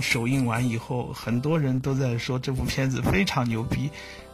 [0.00, 3.86] 中首映完以后，很多人都在说这部片子非常牛逼，《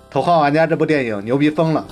[0.09, 1.85] 头号玩家》这部电影牛逼疯了。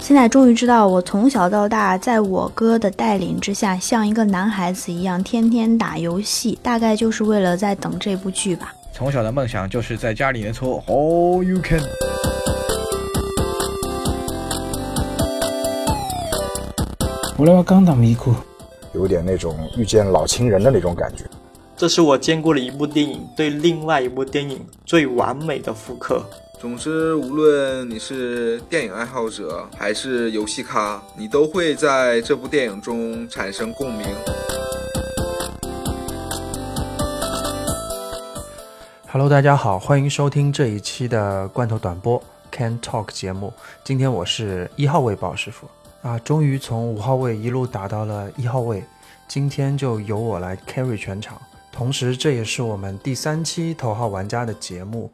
[0.00, 8.72] 现在终于知道，我从小到大，在我哥的带领之下，像一个男孩子一样，天天打游戏，大概就是为了在等这部剧吧。
[8.92, 11.80] 从小的梦想就是在家里面搓 All You Can。
[17.40, 18.34] 我来把钢打迷糊，
[18.92, 21.24] 有点那种遇见老情人的那种感觉。
[21.74, 26.22] 这是我见过的一部电影对另外一部电影最完美的复刻。
[26.60, 34.06] 总之，无论你是电影爱好者还是游戏咖，你都会在这部电影中产生共鸣。
[39.10, 43.50] Hello，大家好，欢迎收听这一期的罐头短播 Can Talk 节目。
[43.82, 45.66] 今天我是一号位鲍师傅
[46.02, 48.82] 啊，终于从五号位一路打到了一号位，
[49.28, 51.40] 今天就由我来 carry 全场。
[51.70, 55.10] 同时，这也是我们第三期头号玩家的节目。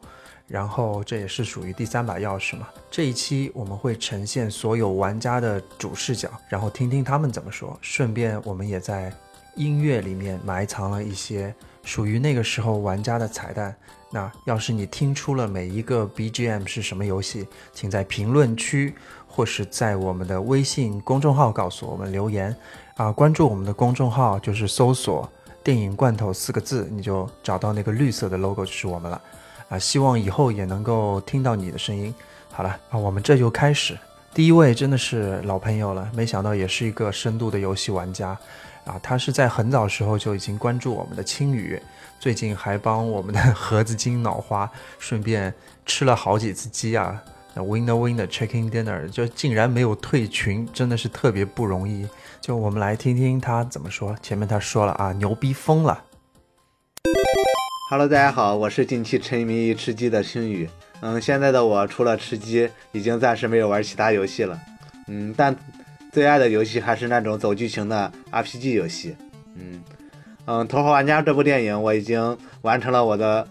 [0.47, 2.69] 然后这也是属于第三把钥匙嘛。
[2.89, 7.77] 这一期我们会呈现所有玩家的主视角，然后听听他们怎么说。
[7.81, 9.11] 顺便我们也在
[9.55, 13.75] 音乐里面埋藏了一些属于那个时候玩家的彩蛋。
[14.09, 18.95] 那要是你听出了每一个 BGM 是什么游戏，请在评论区
[19.37, 22.55] 或是在我们的微信公众号告诉我们留言
[22.95, 23.11] 啊。
[23.11, 25.31] 关注我们的公众号就是搜索
[25.63, 29.21] “电影罐头”四个字，你就找到那个绿色的 logo 就是我们了。
[29.69, 32.11] 啊，希望以后也能够听到你的声音。
[32.51, 33.95] 好了啊，我们这就开始。
[34.33, 38.29] 第一位真的是老朋友了，没想到也是一个深度的游戏玩家
[38.85, 38.99] 啊。
[39.03, 41.79] 他是在很早时候就已经关注我们的青雨，
[42.19, 45.53] 最近还帮我们的 盒子精脑花，顺便
[45.85, 47.21] 吃了好几次鸡啊。
[47.61, 52.07] Winner winner chicken dinner 就竟然没有退群，真的是特别不容易。
[52.39, 54.15] 就我们来听听他怎么说。
[54.21, 56.03] 前面他说了啊，牛逼疯了。
[57.89, 60.69] Hello，大家好，我是近期沉迷于吃鸡的星宇。
[61.01, 64.59] 嗯，现在的我除了吃鸡，已经暂时没有玩其他游戏了。
[65.07, 65.55] 嗯，但
[66.11, 69.15] 最爱的游戏还是那种走剧情的 RPG 游戏。
[69.55, 69.81] 嗯
[70.45, 73.47] 嗯，《头号玩家》这部电影我已经完成了我的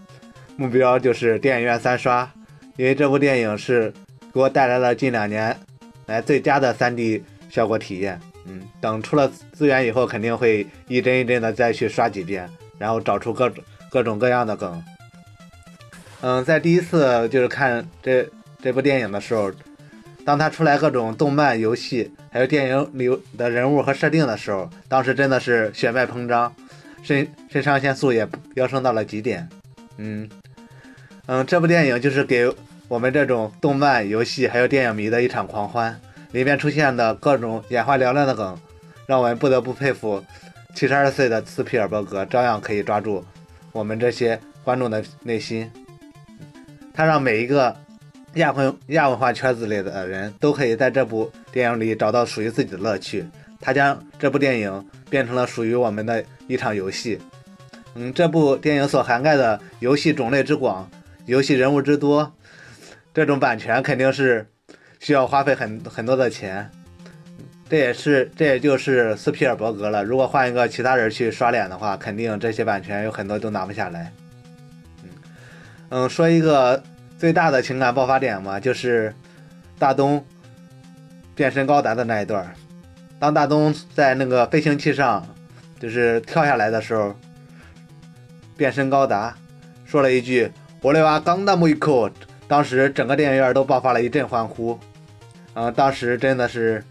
[0.55, 2.29] 目标，就是电影院三刷，
[2.75, 3.93] 因为这部电影是
[4.37, 5.57] 给我带来了近两年
[6.05, 8.19] 来最佳的 3D 效果体验。
[8.45, 13.63] 嗯，等出了资源以后，肯定会一帧一帧的再去刷几遍，然后找出各种。
[13.89, 14.83] 各种各样的梗，
[16.19, 18.29] 嗯，在第一次就是看这
[18.61, 19.49] 这部电影的时候，
[20.25, 26.53] 当它出来各种动漫、游戏，还有电影里的人物和设定的时候，当时真的是血脉膨胀，
[27.01, 29.47] 肾肾上腺素也飙升到了极点。
[29.95, 30.29] 嗯
[31.27, 32.53] 嗯，这部电影就是给
[32.87, 35.99] 我们这种动漫、游戏还有电影迷的一场狂欢，
[36.31, 38.57] 里面出现的各种眼花缭乱的梗，
[39.05, 40.23] 让我们不得不佩服
[40.73, 43.25] 七十二岁的斯皮尔伯格，照样可以抓住。
[43.73, 45.69] 我们这些观众的内心，
[46.93, 47.75] 他让每一个
[48.35, 53.25] 亚文亚文化圈子里的人都可以在这部电影里找到属于自己的乐趣。
[53.59, 57.19] 他将这部电影变成了属于我们的一场游戏。
[57.95, 60.89] 嗯，这部电影所涵盖的游戏种类之广，
[61.25, 62.31] 游戏人物之多，
[63.17, 64.47] 这种版权肯定是
[64.99, 66.69] 需要花费很很多的钱。
[67.67, 70.03] 这也是，这也就是斯皮尔伯格了。
[70.03, 74.13] 如果换一个其他人去刷脸的话，肯定这些版权有很多都拿不下来。
[75.01, 75.09] 嗯
[75.89, 76.83] 嗯，说一个
[77.17, 79.11] 最大的情感爆发点嘛，就是
[79.79, 80.23] 大东
[81.33, 82.53] 变身高达的那一段。
[83.17, 85.27] 当大东在那个飞行器上
[85.79, 87.15] 就是跳下来的时候，
[88.55, 89.35] 变身高达
[89.85, 90.51] 说了一句
[90.83, 92.07] “我来哇刚大木一口”，
[92.47, 94.79] 当时整个电影院都爆发了一阵欢呼。
[95.53, 96.83] 嗯，当时真的是。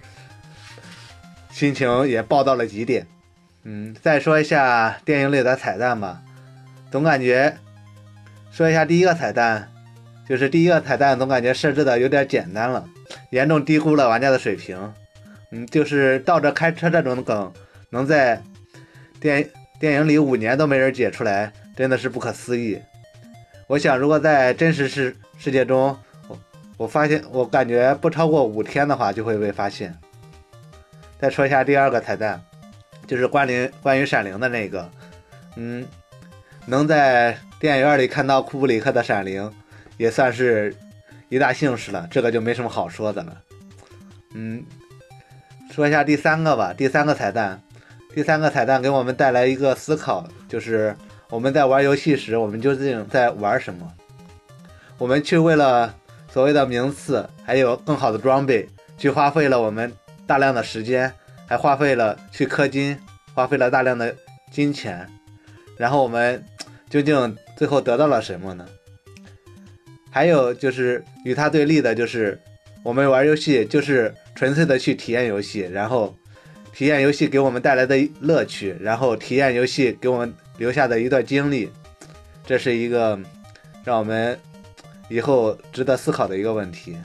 [1.53, 3.07] 心情也爆到了极点，
[3.63, 6.21] 嗯，再说一下电影里的彩蛋吧。
[6.91, 7.57] 总感觉
[8.51, 9.73] 说一下第一个彩蛋，
[10.29, 12.87] 就是第一个彩蛋总感觉设置的有点简单了，
[13.31, 14.93] 严重低估了玩家的水平。
[15.51, 17.51] 嗯，就是倒着开车这种梗，
[17.89, 18.43] 能在
[19.19, 19.49] 电
[19.81, 22.79] 电影里五年都没人解出来，真的是不可思议。
[23.67, 25.97] 我想，如果在真实世世界中，
[26.29, 26.39] 我
[26.77, 29.97] 我发现，我感觉不超过五天的话就会被发现。
[31.19, 32.43] 再说一下第二个彩蛋，
[33.07, 34.91] 就是关灵关于闪灵的那个，
[35.57, 35.87] 嗯，
[36.67, 39.51] 能在电影院里看到库布里克的闪灵，
[39.97, 40.75] 也算是
[41.29, 42.07] 一大幸事了。
[42.11, 43.41] 这个就没什么好说的了。
[44.35, 44.65] 嗯，
[45.71, 46.75] 说一下第三个吧。
[46.77, 47.63] 第三个彩蛋，
[48.15, 50.95] 第三个彩蛋给我们带来一个思考，就是
[51.31, 53.91] 我们在玩游戏时，我们究竟在玩什么？
[54.99, 55.95] 我们去为了
[56.31, 59.93] 所谓的名次，还有更好的装备，去花费了我们。
[60.27, 61.13] 大量的时间，
[61.47, 62.99] 还花费了去氪金，
[63.33, 64.13] 花费了大量的
[64.51, 65.09] 金钱，
[65.77, 66.45] 然后我们
[66.91, 68.67] 究竟最后得到了什么呢？
[70.11, 72.41] 还有就是与它对立的，就是
[72.83, 76.13] 我们玩游戏就是纯粹的去体验游戏，然后
[76.73, 81.71] 体验游戏给我们带来的乐趣，然后体验游戏给我们留下的一段经历，
[82.45, 83.17] 这是一个
[83.85, 84.37] 让我们
[85.09, 86.97] 以后值得思考的一个问题。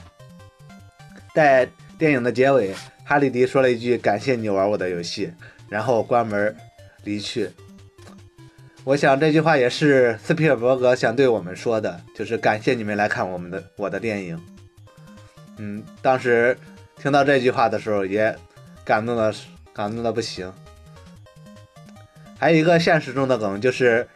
[1.34, 1.68] 在
[1.98, 5.32] 电影的结尾，哈利迪说了一句“感谢你玩我的游戏”，
[5.68, 6.54] 然后关门
[7.04, 7.50] 离去。
[8.84, 14.40] 我想这句话也是斯皮尔伯格想对我们说的，就是感谢你们来看我们的我的电影。
[15.58, 16.56] 嗯，当时
[17.00, 18.36] 听到这句话的时候，也
[18.84, 19.32] 感动的
[19.72, 20.52] 感动的不行。
[22.38, 24.06] 还有一个现实中的梗，就是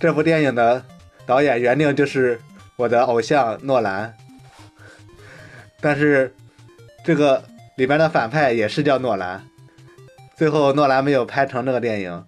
[0.00, 0.84] 这部电影的
[1.24, 2.40] 导演原定就是
[2.76, 4.16] 我的偶像诺兰，
[5.80, 6.34] 但是。
[7.04, 7.40] 这个
[7.76, 9.40] 里边的反派也是叫诺兰，
[10.34, 12.24] 最后诺兰没有拍成这个电影。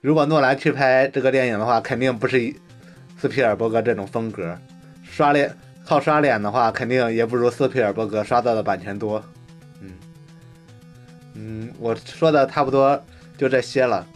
[0.00, 2.54] 如果诺兰去拍这个电影的话，肯定不是
[3.18, 4.56] 斯皮尔伯格这种风格。
[5.02, 5.52] 刷脸
[5.84, 9.20] 靠刷脸的话，肯定也不如斯皮尔伯格刷到的版权多。
[9.80, 9.90] 嗯
[11.34, 13.04] 嗯，我说的差不多
[13.36, 14.06] 就这些了。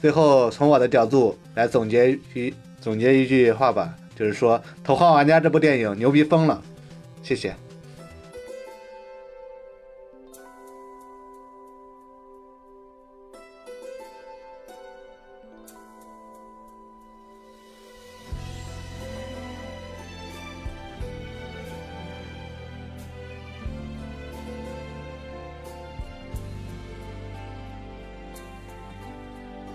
[0.00, 6.62] 最后从我的角度来总结一总结一句话吧，就是说《头号玩家》这部电影牛逼疯了。
[7.22, 7.54] 谢谢。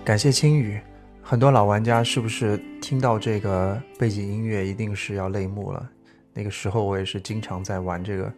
[0.08, 0.80] 感谢青雨，
[1.30, 5.90] 很多老玩家是不是听到这个背景音乐一定是要泪目了？
[6.34, 8.34] 那个时候我也是经常在玩这个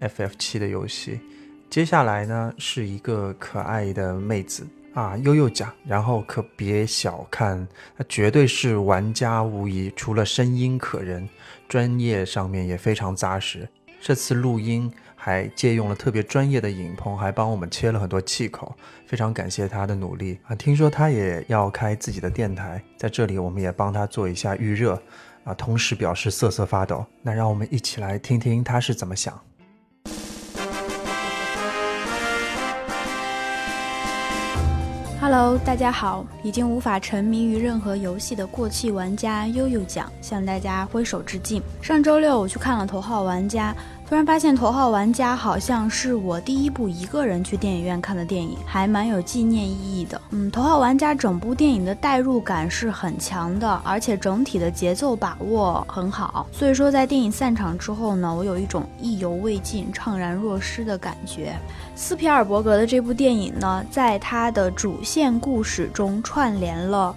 [0.00, 1.20] FF 七的游戏。
[1.68, 11.28] 接下来呢是一个可爱的妹子啊，悠悠讲，然后可别小看，她绝对是玩家无疑，除了声音可人，
[11.68, 13.68] 专业上面也非常扎实。
[14.06, 14.92] 这次录音。
[15.16, 20.54] 还借用了特别专业的影棚，还帮我们切了很多气口，非常感谢他的努力啊！
[20.54, 25.02] 听说他也要开自己的电台，在这里我们也帮他做一下预热
[25.44, 27.06] 啊，同时表示瑟瑟发抖。
[27.22, 29.40] 那让我们一起来听听他是怎么想。
[35.22, 36.26] Hello，大家好！
[36.42, 41.62] 已经无法沉迷于任何游戏的过气玩家悠悠酱向大家挥手致敬。
[41.80, 43.72] 上周六我去看了《头号玩家》。
[44.06, 50.20] 突然发现《头号玩家》好像是我第一部一个人去电影院看的电影，还蛮有纪念意义的。
[50.30, 56.46] 嗯，《头号玩家》整部电影的代入感是很强的，而且整体的节奏把握很好。
[56.52, 61.56] 所以说，在电影散场之后呢，我有一种意犹未尽、怅然若失的感觉。
[61.96, 67.16] 斯皮尔伯格的这部电影呢，在他的主线故事中串联了。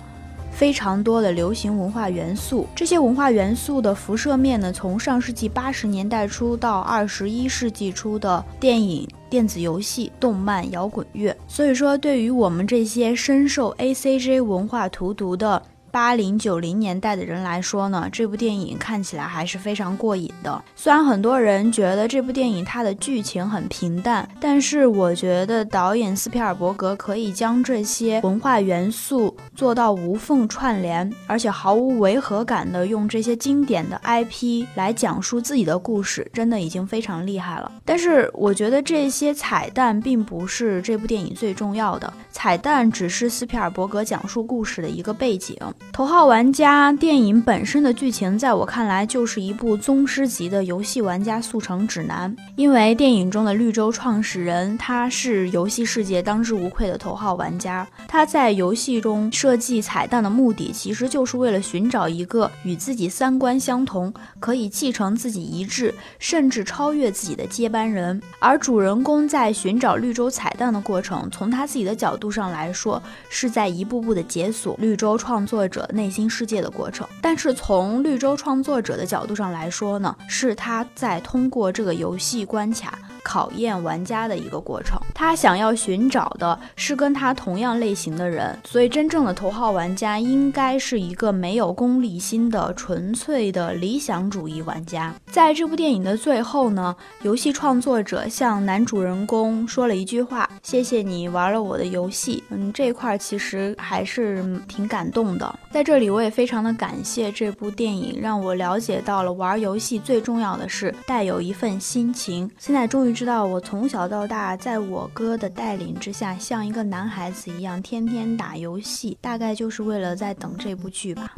[0.58, 11.38] 非常多的流行文化元素，这些文化元素的辐射面呢，从上世纪八十年代初到二十一世纪初的电影、电子游戏、动漫、摇滚乐。
[11.48, 15.62] 所以说，对于我们这些深受 A C J 文化荼毒的。
[15.92, 20.64] 八零九零年代的人来说呢，这部电影看起来还是非常过瘾的。
[20.76, 37.72] 虽然很多人觉得这部电影它的剧情很平淡，但是我觉得导演斯皮尔伯格可以将这些文化元素做到无缝串联，而且毫无违和感的用这些经典的 IP 来讲述自己的故事，真的已经非常厉害了。
[37.84, 45.58] 但是我觉得这些彩蛋并不是这部电影最重要的，彩蛋只是斯皮尔伯格讲述故事的一个背景。
[45.92, 52.36] 头号玩家电影本身的剧情，在我看来就是一部宗师级的游戏玩家速成指南。
[52.56, 57.88] 因为电影中的绿洲创始人，他是游戏世界当之无愧的头号玩家。
[58.08, 68.22] 他在游戏中设计彩蛋的目的，其实就是为了寻找一个与自己三观相同、可以继承自己遗志，甚至超越自己的接班人。
[68.38, 75.67] 而主人公在寻找绿洲彩蛋的过程，从他自己的角度上来说，是在一步步的解锁绿洲创作。
[75.68, 82.98] 者内心世界的过程，但是从绿洲创作者的角度上来说呢，是他在通过这个游戏关卡。
[83.28, 95.14] 考验玩家的一个过程，他想要寻找的是跟他同样类型的人，所以真正的头号玩家应该是一个没有功利心的纯粹的理想主义玩家。
[95.30, 105.54] 在这部电影的最后呢，游戏创作者向男主人公说了一句话：“谢谢你玩了我的游戏。”嗯，这块儿其实还是挺感动的。
[105.70, 112.50] 在这里，我也非常的感谢这部电影，让我了解到了玩游戏最重要的是带有一份心情。
[112.58, 113.17] 现在终于。
[113.18, 121.34] 知道，我从小到大，在我哥的带领之下，像一个男孩子一样，天天打游戏，大概就是为了在等这部剧吧。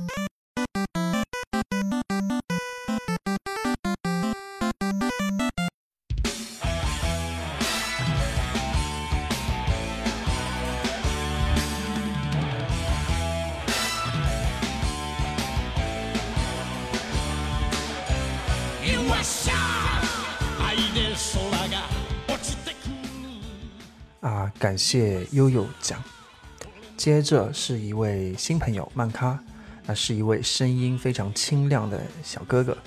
[24.57, 26.01] 感谢悠悠奖。
[26.97, 29.39] 接着是一位新朋友曼咖，
[29.85, 32.77] 那是一位声音非常清亮的小哥哥，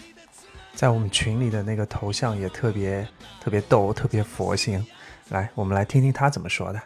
[0.74, 3.06] 在我们群里的那个头像也特别
[3.40, 4.84] 特别逗，特别佛性。
[5.28, 6.82] 来，我们来听听他怎么说的。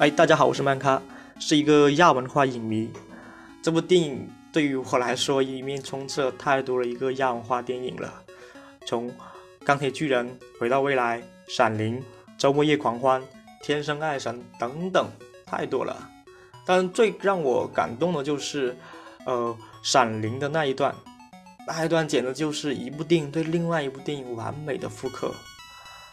[0.00, 1.00] 哎，大家好，我是曼咖，
[1.38, 2.90] 是一个亚文化影迷。
[3.62, 8.12] 这部电影对于我来说，里面充斥了太多的一个亚文化电影了。
[8.84, 9.10] 从
[9.64, 12.02] 钢铁巨人、回到未来、闪灵、
[12.36, 13.22] 周末夜狂欢、
[13.62, 15.08] 天生爱神等等，
[15.46, 16.10] 太多了。
[16.66, 18.76] 但最让我感动的就是，
[19.24, 20.94] 呃，闪灵的那一段，
[21.66, 25.32] 那一段简直就是一部电影对另外一部电影完美的复刻。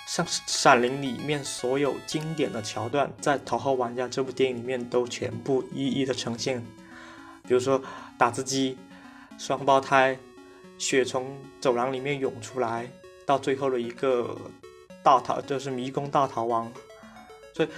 [0.08, 6.65] 像闪灵里面所有经典的桥段，在《头号玩家》这部电影里面都全部一一的呈现。
[7.46, 7.81] 比如说
[8.17, 8.77] 打字机、
[9.38, 10.17] 双胞胎。
[10.77, 12.89] 血从走廊里面涌出来，
[13.32, 14.36] 到最后的一个
[15.02, 16.70] 大逃，就是迷宫大逃亡。
[17.54, 17.70] 所以，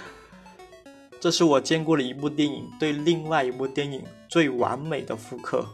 [1.20, 5.64] 这是我见过的一部电影对另外一部电影最完美的复刻，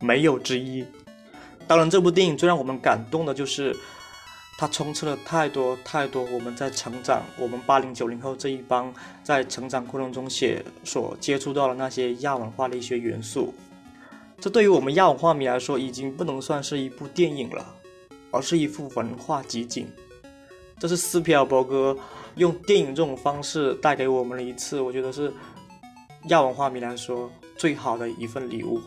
[0.00, 0.86] 没有之一。
[1.66, 3.76] 当然，这部电影最让我们感动的就是
[4.56, 8.94] 它充斥了太多太多我们在成长，我们八零九零后这一帮
[9.24, 13.52] 在成长过程中写所接触到的那些亚文化的一些元素。
[14.38, 17.74] 这对于我们亚文化迷来说，已经不能算是一部电影了，
[18.30, 19.86] 而是一幅文化集锦。
[20.78, 21.96] 这是斯皮尔伯格
[22.36, 25.32] 用电影这种方式带给我们的一次，我觉得是
[26.28, 28.80] 亚文化迷来说最好的一份礼物。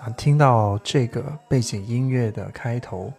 [0.00, 3.12] 啊听到这个背景音乐的开头，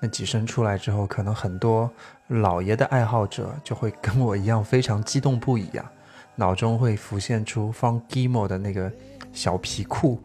[0.00, 1.90] 那几声出来之后，可能很多
[2.28, 5.92] 老爷的爱好者就会跟我一样非常激动不已啊，
[6.36, 8.90] 脑中会浮现出方 Gimo 的那个
[9.32, 10.20] 小皮裤。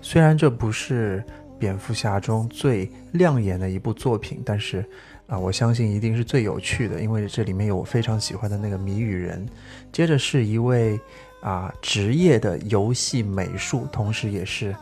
[0.00, 1.24] 虽然这不是
[1.58, 4.84] 蝙蝠侠中最亮眼的一部作品，但是
[5.26, 9.46] 啊，我相信一定是最有趣的，因为这里面有我非常喜欢的那个谜语人。
[9.92, 11.00] 接着是一位
[11.44, 14.74] 啊职业的游戏美术，同时也是。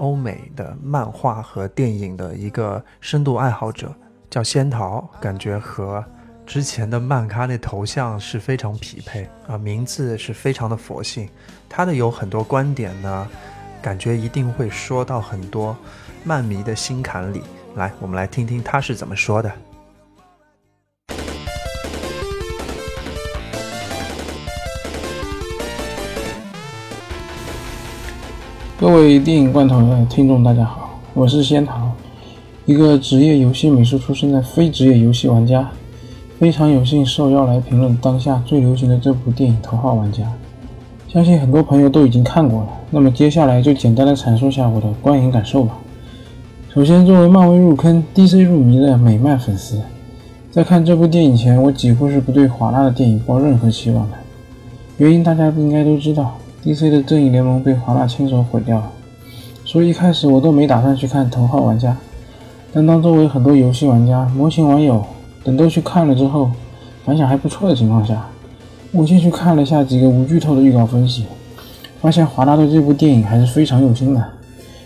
[0.00, 3.92] 欧美的漫画和电影的一个深度爱好者
[4.30, 6.04] 叫仙桃，感觉和
[6.46, 11.28] 之前的漫咖那头像是非常匹配啊，名字是非常的佛性。
[11.68, 13.28] 他的有很多观点呢，
[13.82, 15.76] 感觉一定会说到很多
[16.22, 17.42] 漫迷的心坎里。
[17.74, 19.52] 来，我们来听听他是怎么说的。
[28.80, 31.90] 各位电影罐头的听众，大家好，我是仙桃，
[32.64, 35.68] 一个职业游戏美术出身的非职业游戏玩家，
[36.38, 40.22] 非常有幸受邀来评论当下最流行的这部电影《头号玩家》。
[41.12, 45.76] 相信很多朋友都已经看过了，那么接下来就简单的阐述下我的观影感受吧。
[46.72, 49.82] 首先，作为漫威入坑、DC 入迷的美漫粉丝，
[50.52, 54.16] 在看这部电影前，我几乎是不对华纳的电影抱任何期望的。
[54.98, 56.38] 原因大家应该都知道。
[56.68, 58.92] DC 的正义联盟被华纳亲手毁掉了，
[59.64, 61.92] 所以一开始我都没打算去看《头号玩家》。
[62.74, 65.02] 但当周围很多游戏玩家、模型网友
[65.42, 66.50] 等都去看了之后，
[67.06, 68.28] 反响还不错的情况下，
[68.92, 71.24] 我进去看了下几个无剧透的预告分析，
[72.02, 74.22] 发现华纳对这部电影还是非常用心的。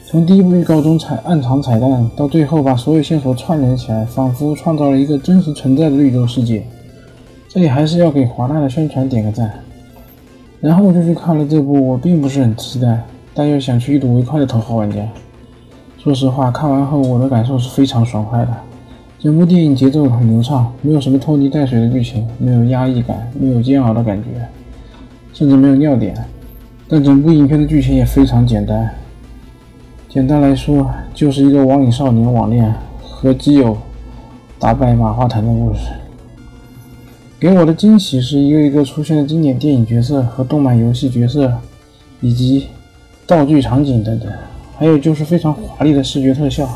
[0.06, 6.64] 从第一部预告中彩暗藏彩蛋，到最后把所有线索串联起来，仿佛创造了一个真实存在的绿洲世界。
[7.48, 9.52] 这里还是要给华纳的宣传点个赞。
[10.62, 13.02] 然后我就去看了这部我并不是很期待，
[13.34, 15.00] 但又想去一睹为快的《头号玩家》。
[15.98, 18.48] 说实话，看完后我的感受是非常爽快的。
[19.18, 24.28] 整部电影节奏很流畅，没有什么拖泥带水的剧情，没有压抑感，没有煎熬的感觉，
[25.32, 26.14] 甚至没有尿点。
[26.88, 28.88] 但整部影片的剧情也非常简单，
[30.08, 33.76] 简单来说就是一个网瘾少年网恋和基友
[34.60, 35.88] 打败马化腾的故事。
[37.42, 41.52] 给我的惊喜是一个一个出现的经典电影角色和动漫游戏角色，
[42.20, 42.68] 以及
[43.26, 44.32] 道具场景等等，
[44.78, 46.68] 还有就是非常华丽的视觉特效。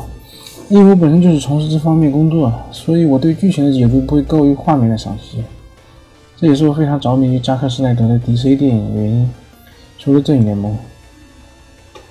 [0.67, 5.41] 因为我本身就是从事这方面工作，所以我对剧情的解读不会高于画面的赏析。
[6.35, 9.29] 这也是我非常着迷于扎克施奈德的 DC 电影的原因。
[9.97, 10.75] 除了正义联盟，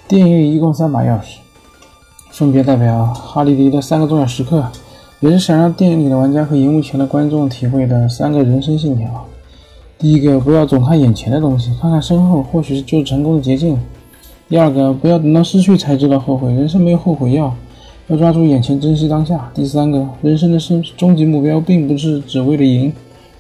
[0.08, 1.40] 电影里一共三把钥匙，
[2.30, 4.66] 分别代表哈利迪的三个重要时刻，
[5.20, 9.26] 也是想让电影里的玩家和荧幕前的观众体会的三个人生信条。
[9.98, 13.78] 第一个，不要总看眼前的东西，看看身后，或许就是成功的捷径。
[14.48, 17.54] 第二个，不要等到失去才知道后悔，人生没有后悔药。
[18.08, 19.50] 要抓住眼前，珍惜当下。
[19.54, 22.92] 第三个，人生的生终极目标并不是只为了赢，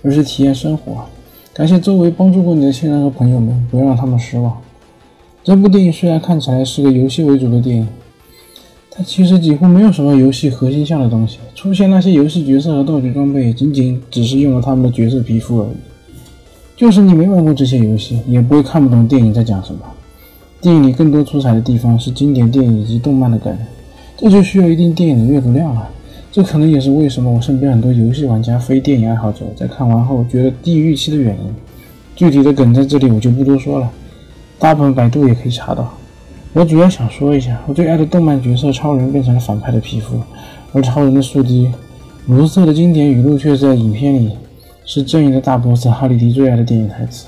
[0.02, 1.04] 而是体验生活。
[1.52, 4.56] 感谢周围帮助过你的亲人和朋友们，不要让他们失望。
[5.44, 7.88] 这部电影虽然看起来是个游戏为主的电影，
[8.96, 11.36] 它其实几乎没有什么游戏核心项的东西。
[11.54, 15.76] 出现那些游戏角色和道具装备，仅仅只是用了他们的角色皮肤而已。
[16.74, 19.80] 就是你没玩过这些游戏，也不会看不懂电影在讲什么。
[20.62, 23.54] 电影里更多出彩的地方是经典电影以及动漫的梗。
[24.16, 25.90] 这就需要一定电影的阅读量了，
[26.32, 31.54] 这可能也是为什么我身边很多游戏玩家、非电影爱好者在看完后觉得低于预期的原因。
[32.14, 33.90] 具体的梗在这里我就不多说了，
[34.58, 35.92] 大部分百度也可以查到。
[36.56, 40.18] 我主要想说一下，我最爱的动漫角色超人变成了反派的皮肤，
[40.72, 41.70] 而超人的速激、
[42.28, 44.30] 卢瑟的经典语录却在影片里
[44.86, 47.26] 是正义的大 boss 哈利迪最爱的电影台词。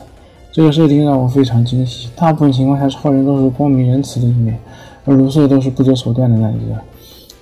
[0.50, 2.08] 这个设定让我非常惊喜。
[2.16, 4.58] 大部分情况下，超人都是光明仁慈的一面。
[5.04, 6.75] 而卢瑟都是不择手段的那一个，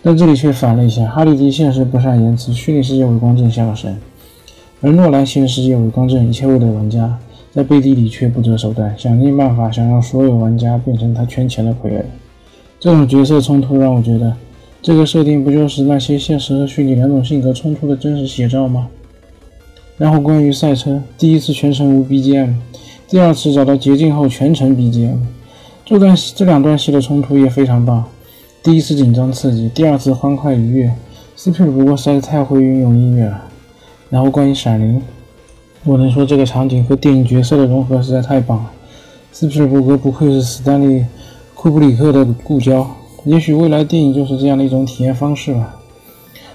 [0.02, 1.06] 但这里却反了一下。
[1.06, 3.94] 哈利迪现实不善言辞，虚拟世界伪光正下个神；
[4.80, 7.16] 而诺兰现实世界伪光正，一切为了玩家，
[7.56, 12.02] 在背地里却不择手段，想尽办法想让所有玩家变成他圈钱的傀儡。
[12.78, 14.36] 这种角色冲突让我觉得，
[14.82, 18.88] 这个设定不就是那些现实和虚拟两种性格冲突的真实写照吗？
[19.96, 22.56] 然后关于赛车，第一次全程无 BGM，
[23.08, 25.16] 第二次找到捷径后全程 BGM。
[25.86, 28.04] 这段这两段戏的冲突也非常棒，
[28.62, 30.92] 第一次紧张刺激，第二次欢快愉悦。
[31.34, 33.44] 斯皮尔伯格实在太会运用音乐了。
[34.10, 35.00] 然后关于闪灵，
[35.86, 38.70] 我能说这个场景和电影角色的融合实在太棒了。
[39.30, 41.00] 斯皮尔伯格不愧是斯丹利·
[41.54, 42.84] 库布里克的故交，
[43.24, 45.76] 也许未来电影就是这样的一种体验方式吧。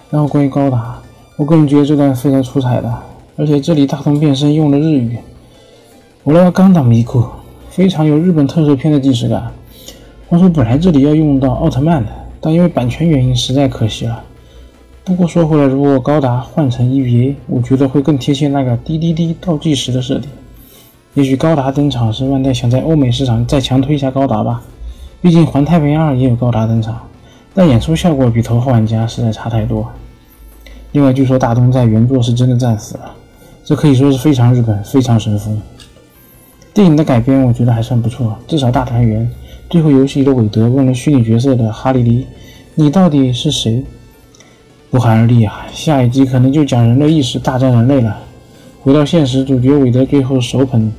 [0.09, 1.01] 然后关于高达，
[1.37, 2.93] 我个人觉得这段非常出彩的，
[3.37, 5.17] 而且这里大同变身用了日语，
[6.23, 7.23] 我来刚打迷库。
[7.69, 9.49] 非常有日本特摄片的既视感。
[10.27, 14.21] 话说本来这里要用到奥特曼的，但因为版权原因实在可惜了。
[15.03, 20.29] 不过说回来，如果高达换成 EVA，我觉得会更贴切那个滴滴滴倒计时的设定。
[21.15, 24.61] 也许高达登场是万代想在欧美市场再强推一下高达吧。
[25.19, 27.01] 毕竟环太平洋二也有高达登场，
[27.53, 29.91] 但演出效果比头号玩家实在差太多。
[30.91, 33.11] 另外，据说大东在原作是真的战死了，
[33.65, 35.59] 这可以说是非常日本，非常神风。
[36.73, 39.27] 电影的改编我觉得还算不错，至少大团圆。
[39.67, 42.27] 最后游戏里的韦德问了虚拟角色的哈利迪
[42.75, 43.83] ：“你到底是谁？”
[44.91, 45.65] 不寒而栗啊！
[45.71, 48.13] 下一集可能就讲人类意识大战人类了。
[48.81, 50.91] 回到现实，主角韦德最后手捧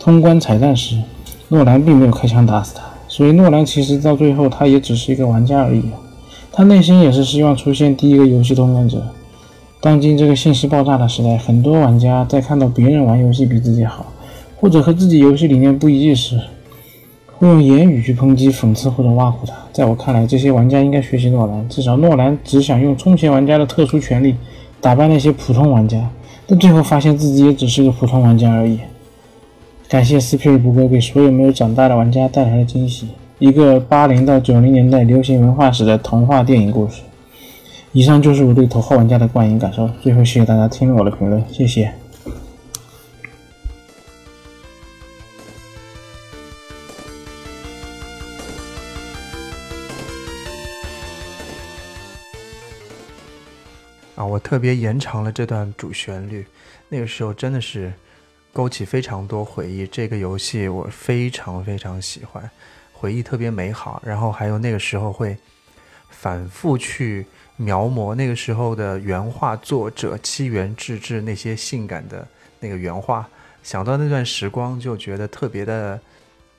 [0.00, 1.00] 通关彩蛋时，
[1.48, 5.84] 诺兰并没有开枪打死他，所以诺兰其实到最后他也只是一个玩家而已。
[6.50, 9.00] 他内心也是希望出现第一个游戏通关者。
[9.80, 14.04] 当今这个信息爆炸的时代，很多玩家在看到别人玩游戏比自己好。
[14.56, 16.40] 或者和自己游戏理念不一致时，
[17.40, 19.54] 会用言语去抨击、讽刺或者挖苦他。
[19.72, 24.34] 在我看来，这些玩家应该学习诺兰，至少诺兰只想用充钱玩家的特殊权利
[24.78, 26.06] 打败那些普通玩家，
[26.46, 28.78] 但最后发现自己也只是个普通玩家而已。
[29.88, 37.00] 感谢斯皮尔伯格给所有没有长大的玩家带来的惊喜，一个八零到九零年代流行文化史的童话电影故事。
[37.92, 39.88] 以上就是我对头号玩家的观影感受。
[40.02, 41.90] 最后，谢谢大家听了我的评论，谢谢。
[54.20, 56.44] 啊，我特别延长了这段主旋律，
[56.90, 57.90] 那个时候真的是
[58.52, 59.86] 勾起非常多回忆。
[59.86, 62.50] 这个游戏我非常非常喜欢，
[62.92, 64.02] 回忆特别美好。
[64.04, 65.34] 然后还有那个时候会
[66.10, 67.24] 反复去
[67.56, 72.28] 描摹那个时候的原画作者七原智志那些性感的
[72.58, 73.26] 那个原画，
[73.62, 75.98] 想到那段时光就觉得特别的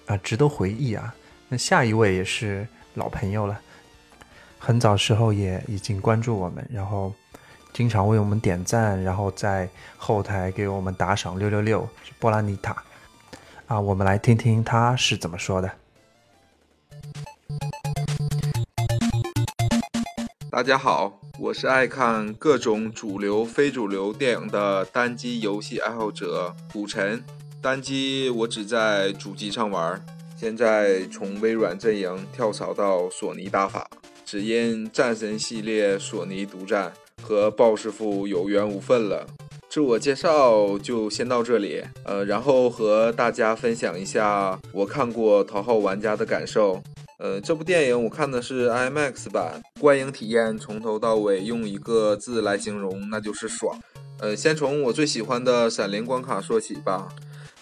[0.07, 1.13] 啊值得回忆啊。
[1.47, 3.61] 那下一位也是老朋友了，
[4.57, 7.13] 很早时候也已经关注我们，然后。
[7.73, 11.87] 经常为我们点赞，然后在后台给我们打赏六六六，
[12.19, 12.83] 波拉尼塔
[13.67, 15.71] 啊，我们来听听他是怎么说的。
[20.49, 27.23] 大家好，我是爱看各种主流、非主流电影的单机游戏爱好者古晨。
[27.61, 30.05] 单机我只在主机上玩，
[30.35, 33.89] 现在从微软阵营跳槽到索尼打法，
[34.25, 39.25] 只因战神系列索尼独占，和鲍师傅有缘无分了。
[39.69, 46.81] 自我介绍就先到这里，呃，然后和大家分享一下我看过《头号玩家》的感受。
[47.19, 53.79] 呃，这部电影我看的是 IMAX 版，观影体验从头到尾用一个字来形容，那就是爽。
[54.19, 57.07] 呃，先从我最喜欢的闪灵关卡说起吧。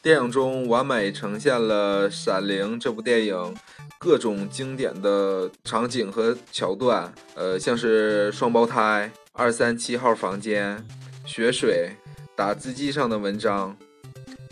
[0.02, 3.54] 电影中完美呈现了《闪灵》这部电影
[4.00, 10.86] 各种经典的场景和桥段，呃，像是双胞胎、二三七号房间、
[11.25, 11.91] 血水、
[12.36, 13.73] 打字机上的文章，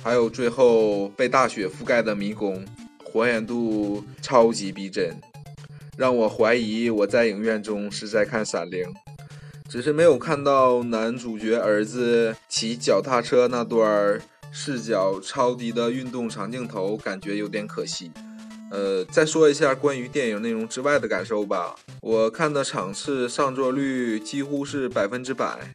[0.01, 2.63] 还有最后被大雪覆盖的迷宫，
[3.03, 5.19] 还原度超级逼真，
[5.97, 8.85] 让我怀疑我在影院中是在看《闪灵》，
[9.69, 14.17] 只是没有看到男主角儿子骑脚踏车那段
[14.53, 18.09] 视角超低的运动长镜头，感觉有点可惜。
[18.69, 21.75] 呃，再说一下关于电影内容之外的感受吧。
[22.01, 25.73] 我看的场次上座率几乎是百分之百。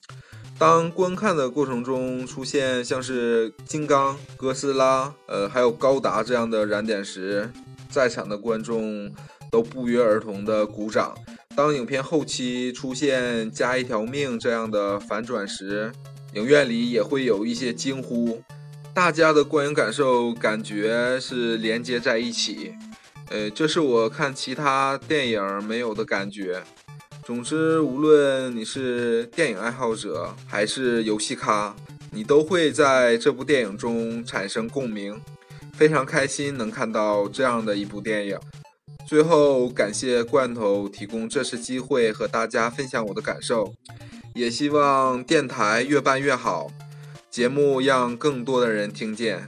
[0.59, 7.51] 当观看的过程中出现像是金刚、哥斯拉，呃，还有高达这样的燃点时，
[7.91, 9.13] 在场的观众
[9.51, 11.15] 都不约而同的鼓掌。
[11.57, 15.91] 当影片后期出现加一条命这样的反转时，
[16.35, 18.43] 影院里也会有一些惊呼。
[18.95, 22.75] 大家的观影感受感觉是连接在一起，
[23.31, 26.63] 呃，这是我看其他电影没有的感觉。
[27.25, 31.75] 总之，无论你是电影爱好者还是游戏咖，
[32.11, 35.19] 你都会在这部电影中产生共鸣。
[35.73, 38.39] 非常开心能看到这样的一部电影。
[39.09, 43.73] 最后，感谢罐头提供这次机会和大家分享我的感受，
[44.35, 46.71] 也希望电台越办越好。
[47.33, 49.47] 节目让更多的人听见。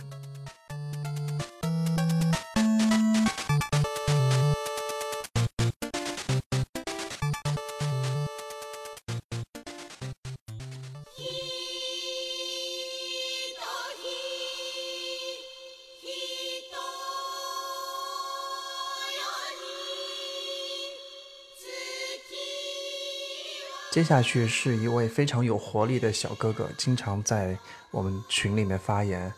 [23.95, 27.57] 接下去是一位非常有活力的小哥哥，经常在
[27.93, 29.33] 我们群里面发言，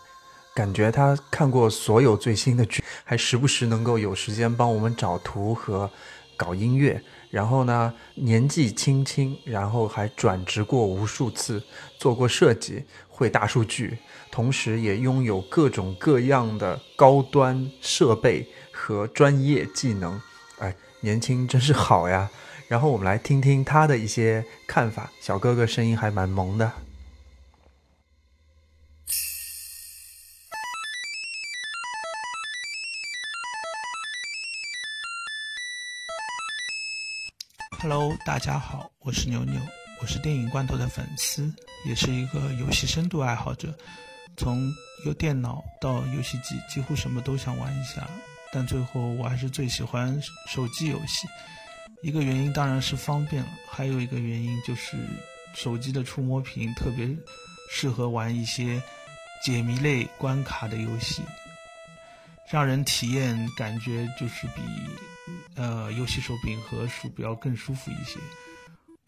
[0.55, 5.91] 感觉他看过所有最新的剧，还时不时能够有时间帮我们找图和
[6.39, 6.99] 搞音乐。
[7.29, 11.63] 然后呢，年纪轻轻，然后还转职过无数次，
[11.99, 13.99] 做过设计，会大数据，
[14.31, 20.19] 同时也拥有各种各样的高端设备和专业技能。
[20.61, 22.31] 哎，年轻真是好呀！
[22.69, 25.11] 然后我们来听听他的一些看法。
[25.21, 26.73] 小哥哥声音还蛮萌的。
[37.79, 39.61] Hello，大家好，我是牛牛，
[40.01, 41.53] 我是电影罐头的粉丝，
[41.85, 43.73] 也是一个游戏深度爱好者。
[44.37, 44.75] 从
[45.05, 48.11] 有电脑到游戏机，几乎什么都想玩一下，
[48.53, 51.29] 但最后我还是最喜欢手机游戏。
[52.03, 54.97] 一个原因当然是方便了，还有一个原因就是
[55.55, 57.09] 手机的触摸屏特别
[57.71, 58.81] 适合玩一些
[59.45, 61.23] 解谜类关卡的游戏，
[62.51, 64.63] 让人体验感觉就是比
[65.57, 68.21] 呃游戏手柄和鼠标更舒服一些。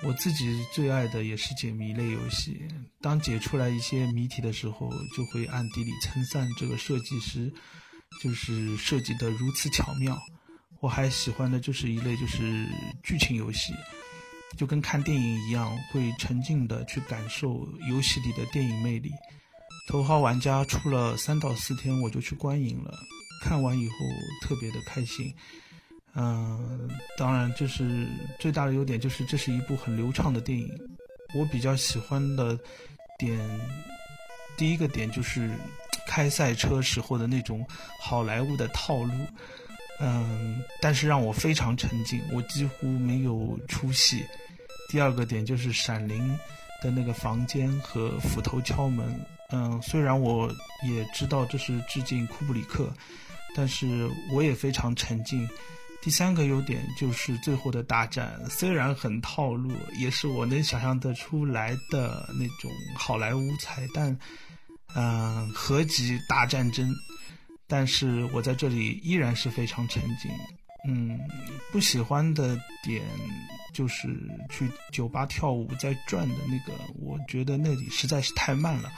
[0.04, 2.66] 我自己最爱的也是解谜类游戏，
[3.00, 7.52] 当解出来一些谜题的时候，就会暗地里称赞这个设计师，
[8.22, 10.16] 就是设计的如此巧妙。
[10.80, 12.66] 我还喜欢的就是一类就是
[13.02, 13.72] 剧情游戏，
[14.56, 19.10] 就跟看电影一样，会沉浸的去感受游戏里的电影魅力。
[19.88, 22.96] 头号玩家出了三到四天，我就去观影了，
[23.42, 23.94] 看完以后
[24.42, 25.34] 特别的开心。
[26.14, 28.06] 嗯，当然就是
[28.38, 30.68] 最大的优点就是这是一部很流畅的电影。
[31.34, 32.58] 我比较喜欢的
[33.18, 33.38] 点，
[34.56, 35.50] 第一个点就是
[36.06, 37.66] 开赛车时候的那种
[38.00, 39.12] 好莱坞的套路。
[40.00, 44.24] 嗯，但是让我非常沉浸，我几乎没有出戏。
[44.88, 46.38] 第二个点就是《闪灵》
[46.84, 49.20] 的那个房间和斧头敲门。
[49.50, 50.48] 嗯，虽然我
[50.86, 52.92] 也知道这是致敬库布里克，
[53.56, 55.48] 但是我也非常沉浸。
[56.00, 64.16] 第三个优点就是最后的大战，虽然很套路，也是我能想象得出来的那种好莱坞彩蛋。
[64.94, 66.94] 嗯，合集大战争。
[67.68, 70.30] 但是我在这里依然是非常沉浸，
[70.88, 71.20] 嗯，
[71.70, 73.04] 不喜欢的点
[73.74, 74.08] 就是
[74.48, 78.90] 去酒吧跳舞在转的那个，我觉得那里实在是太慢了，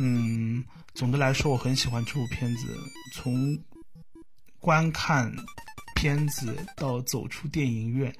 [0.00, 2.76] 嗯，总的来说我很喜欢这部片子，
[3.12, 3.56] 从
[4.58, 5.32] 观看
[5.94, 8.12] 片子到走出电影院，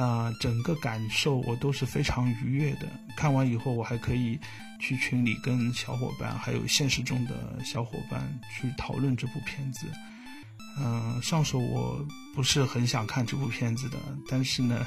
[0.00, 2.88] 啊，整个感受我都是非常愉悦的。
[3.14, 4.38] 看完以后，我还可以
[4.78, 9.86] 去群里跟小伙伴，还有现实中的小伙伴去讨论这部片子。
[10.78, 12.02] 嗯，上手我
[12.34, 14.86] 不是很想看这部片子的，但是呢，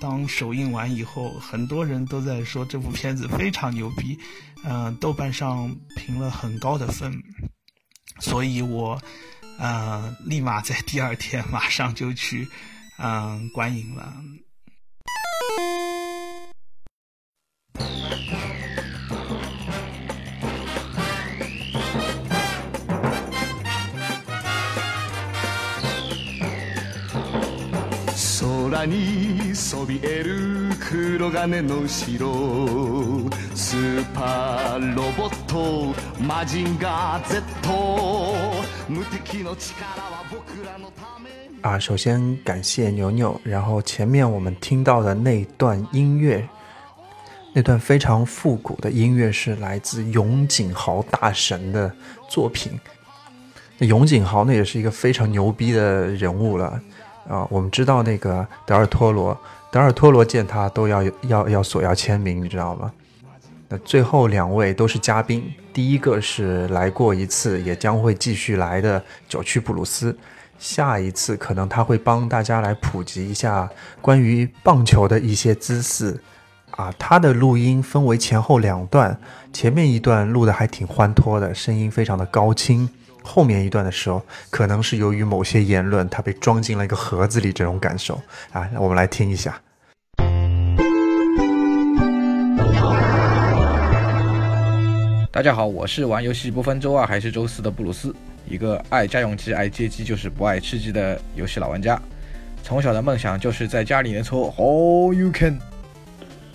[0.00, 4.18] 当首映完以后，很多人都在说这部片子非常牛逼，
[4.62, 7.12] 嗯，豆瓣上评了很高的分，
[8.20, 8.98] 所以我，
[9.58, 12.48] 呃，立马在第二天马上就去，
[12.96, 14.14] 嗯，观影了。
[28.83, 37.41] にそびえる黒金の城スーパーロボットマジンガー Z
[38.89, 41.29] 無敵の力は僕らのため
[41.61, 46.47] 啊，首先感谢牛牛，然后前面我们听到的那段音乐，
[47.53, 51.91] 那段非常复古的音乐是来自永井豪大神的
[52.29, 52.79] 作品。
[53.77, 56.79] 那永井豪那也是一个非常牛逼的人物了。
[57.28, 59.36] 啊，我们知道那个德尔托罗，
[59.70, 62.92] 德尔托罗见他都要要要索要签名，你知道吗？
[63.68, 70.16] 那最后两位都是嘉宾，第一个是来过一次，也将会继续来的九曲布鲁斯，
[70.58, 73.68] 下一次可能他会帮大家来普及一下
[74.02, 76.20] 关于棒球的一些姿势。
[76.72, 79.16] 啊，他的录音分为前后两段，
[79.52, 82.88] 前面一段录的还挺欢脱的，声音非常的高清。
[83.26, 88.20] 后面一段的时候，可能是由于某些言论，它被装进了一个盒子里，这种感受
[88.52, 89.58] 啊，我们来听一下。
[95.32, 98.14] 大家好，我是玩游戏不分周二还是周四的布鲁斯，
[98.46, 102.00] 一个爱家用机、爱街机就是不爱吃鸡的游戏老玩家。
[102.62, 105.58] 从小的梦想就是在家里能抽 All You Can。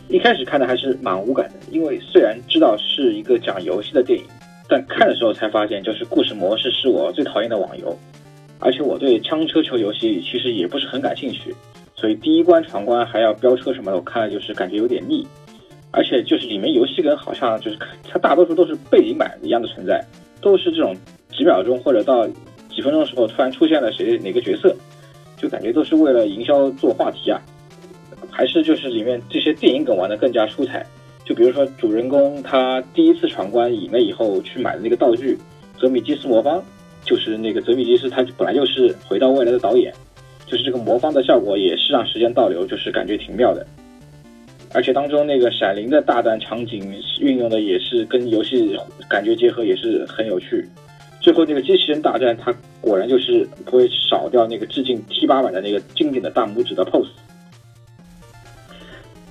[0.07, 4.25] 一开始看的还是蛮无感的，因为虽然知道是一个讲游戏的电影。
[4.69, 7.97] 但看的时候才发现，就是故事模式是我最讨厌的网游，
[8.59, 11.55] 而且我对枪车球游戏其实也不是很感兴趣，
[11.95, 15.27] 所以第一关闯关还要飙车什么的，我看了就是感觉有点腻，
[15.89, 20.05] 而且就是里面游戏跟好像就是它大多数都是背景板一样的存在，
[20.39, 20.95] 都是这种
[21.35, 22.27] 几秒钟或者到
[22.69, 24.75] 几分钟的时候突然出现了谁哪个角色，
[25.35, 27.41] 就感觉都是为了营销做话题啊，
[28.29, 30.85] 还是就是里面这些电影梗玩的更加出彩。
[31.29, 35.37] 就比如说，主人公他第一次闯关赢了以后去买的那个道具——
[35.79, 36.59] 泽米基斯魔方，
[37.05, 39.93] 就是那个泽米基斯他本来就是回到未来的导演，
[40.47, 43.63] 就是这个魔方的效果也是让时间倒流，就是感觉挺妙的。
[44.73, 48.75] 而且当中那个闪灵的大战场景运用的也是跟游戏
[49.07, 50.67] 感觉结合，也是很有趣。
[51.21, 57.09] 最后那个机器人大战，它果然就是不会少掉那个致敬 T 八版的那个经典的大拇指的 pose。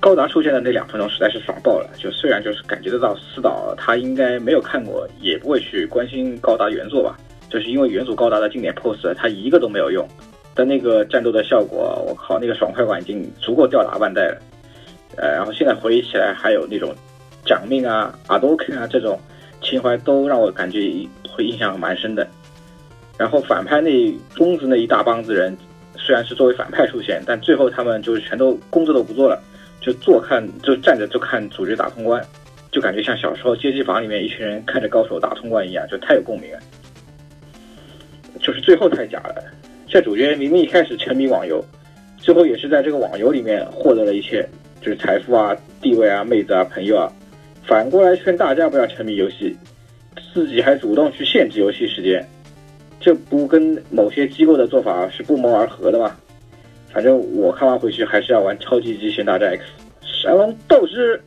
[0.01, 7.17] 高达出现的那两分钟实在是爽爆了，就虽然就是感觉得到司导他应该没有看过，也不会去关心高达原作吧，
[7.51, 10.07] 就是因为原作高达的经典 pose 他一个都没有用，
[10.55, 14.39] 但那个战斗的效果，我靠，那个爽快感已经足够吊打万代了。
[15.17, 16.95] 呃，然后现在回忆起来，还有那种
[17.45, 19.19] 奖命啊、阿多肯啊这种
[19.61, 20.79] 情怀，都让我感觉
[21.29, 22.25] 会印象蛮深的。
[23.19, 25.57] 然后反派那公子那一大帮子人，
[25.97, 29.43] 虽然是作为反派出现，但最后他们就是全都工作都不做了。
[29.81, 32.23] 就坐看，就站着就看主角打通关，
[32.71, 36.59] 就感觉像小时候街机房里面一群人看着高手打通关一样，就太有共鸣了。
[38.41, 39.43] 就是最后太假了，
[39.87, 41.65] 这主角明明一开始沉迷网游，
[42.17, 44.49] 最后也是在这个网游里面获得了一切，
[44.81, 47.13] 就是财富啊、地位啊、妹子啊、朋友啊。
[47.65, 49.57] 反过来劝大家不要沉迷游戏，
[50.33, 52.27] 自己还主动去限制游戏时间，
[53.01, 56.17] 这不跟某些机构的做法是不谋而合的吗？
[56.99, 59.63] 反正我看完回去还是要玩《超级机器人大战 X》
[60.21, 61.23] 神龙斗士。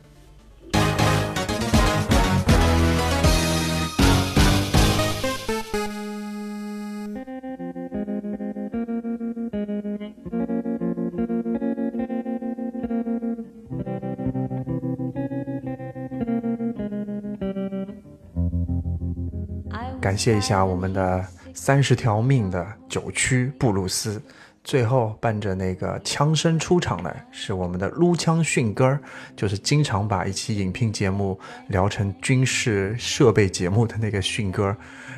[20.02, 24.20] 感谢一下我们的三十条命的九区布鲁斯。
[24.64, 28.98] 最后伴着那个枪声出场的是我们的撸枪迅哥，
[29.34, 34.66] 就是经常把一期影评节目聊成军事设备节目的那个迅哥。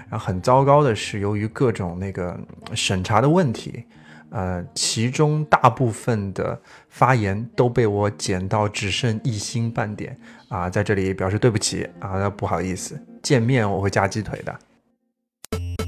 [0.09, 2.38] 然后很糟糕的是，由于各种那个
[2.74, 3.85] 审查的问题，
[4.30, 10.16] 呃，其中大部分的发言都被我剪到只剩一星半点
[10.48, 15.84] 啊，在这里表示对不起啊，不好意思，见面我会加鸡腿的。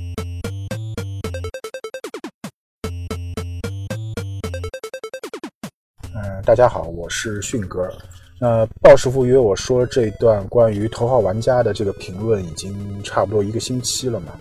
[6.47, 7.93] 大家好，我是迅哥。
[8.39, 14.33] 那鲍师傅约我说这段关于头号玩家的这个评论已经差不多一个星期了嘛？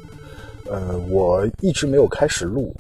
[0.70, 2.72] 呃，我一直没有开始录，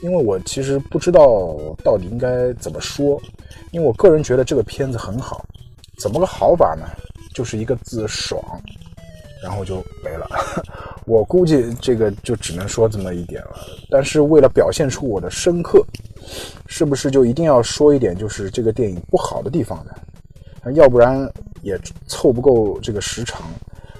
[0.00, 3.22] 因为我其实不知道到底应该怎么说。
[3.70, 5.46] 因为我个人觉得这个片子很好，
[6.00, 6.84] 怎么个好法呢？
[7.36, 8.42] 就是一个字爽，
[9.44, 10.28] 然后就没了。
[11.06, 13.60] 我估计这个就只能说这么一点了。
[13.88, 15.86] 但是为了表现出我的深刻，
[16.66, 20.72] 是不是就一定要说一点就是这个电影不好的地方呢？
[20.72, 21.30] 要不然
[21.62, 23.42] 也凑不够这个时长。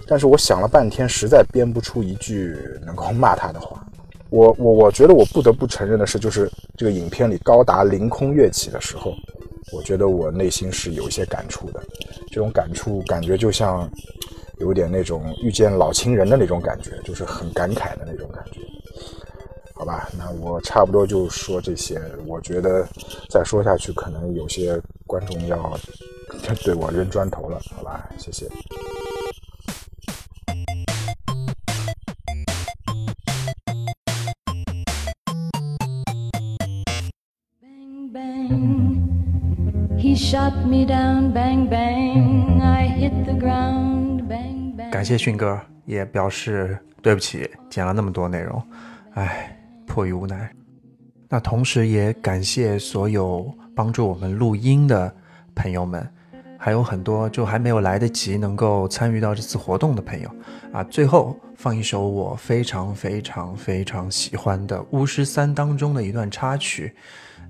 [0.08, 3.84] 但是我想了半天，实在编不出一句能够骂他的话。
[4.30, 9.12] 我我我觉得我不得不承认的是，就是这个影片里高达凌空跃起的时候，
[9.72, 11.82] 我觉得我内心是有一些感触的。
[12.28, 13.88] 这种感触感觉就像
[14.58, 18.60] 有点那种遇见老情人的那种感觉，就是很感慨的那种感觉。
[19.78, 22.00] 好吧，那我差不多就说这些。
[22.26, 22.86] 我觉得
[23.28, 25.78] 再说下去，可能有些观众要
[26.64, 27.60] 对我扔砖头了。
[27.76, 28.48] 好吧，谢谢。
[44.90, 48.62] 感谢迅哥，也表示对不起，剪了那么多内容，
[49.12, 49.55] 唉，
[49.96, 50.54] 迫于无奈。
[51.26, 55.16] 那同时也感谢所有帮助我们录音的
[55.54, 56.06] 朋友们，
[56.58, 60.30] 还有很多就还没有来得及能够参与到这次活动的朋友
[60.70, 60.84] 啊。
[60.84, 66.92] 最后放一首我非常非常非常喜欢的《巫师三》当中的一段插曲。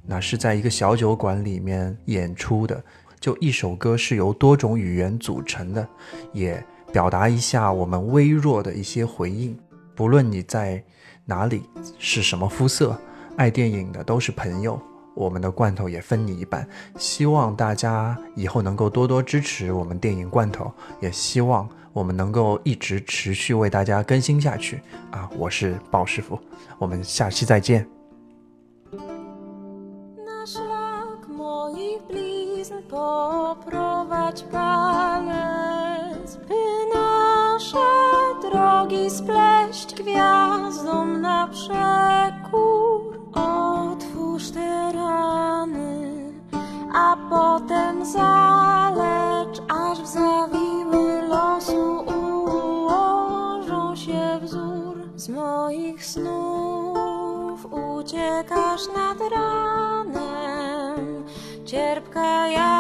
[0.07, 2.81] 那是在一个小酒馆里面演出的，
[3.19, 5.89] 就一首歌是由多种语言组成的，
[6.33, 9.59] 也表达一下我们微弱的一些回应。
[9.97, 10.81] 不论你在
[11.29, 12.97] 哪里是什么肤色，
[13.37, 14.81] 爱电影的都是朋友，
[15.13, 16.67] 我们的罐头也分你一半。
[16.97, 24.81] 希望大家以后能够多多支持我们电影罐头，也希望我们能够一直持续为大家更新下去。
[25.11, 26.39] 啊，我是鲍师傅，
[26.79, 27.85] 我们下期再见。
[38.57, 43.21] Drogi spleść gwiazdom na przekór.
[43.35, 46.33] Otwórz te rany,
[46.95, 57.67] a potem zalecz, aż w zawiły losu ułożą się wzór z moich snów.
[57.73, 61.25] Uciekasz nad ranem,
[61.65, 62.76] cierpka jaka